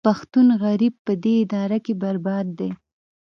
پښتون 0.07 0.47
غریب 0.63 0.93
په 1.05 1.13
دې 1.23 1.33
اداره 1.43 1.77
کې 1.85 1.93
برباد 2.01 2.45
دی 2.59 2.69